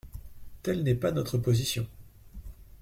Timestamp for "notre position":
1.11-1.85